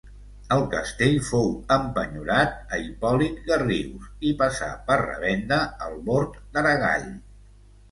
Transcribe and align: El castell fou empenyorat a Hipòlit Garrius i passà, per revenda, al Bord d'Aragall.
El 0.53 0.61
castell 0.69 1.17
fou 1.27 1.51
empenyorat 1.75 2.73
a 2.77 2.79
Hipòlit 2.87 3.37
Garrius 3.51 4.09
i 4.31 4.33
passà, 4.41 4.73
per 4.89 4.99
revenda, 5.05 5.63
al 5.89 5.97
Bord 6.11 6.43
d'Aragall. 6.59 7.09